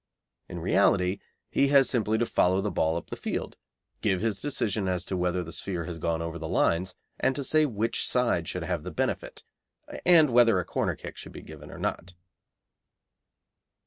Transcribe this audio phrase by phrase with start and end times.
[0.49, 1.19] In reality,
[1.51, 3.55] he has simply to follow the ball up the field,
[4.01, 7.43] give his decision as to whether the sphere has gone over the lines, and to
[7.43, 9.43] say which side should have the benefit,
[10.03, 12.15] and whether a corner kick should be given or not.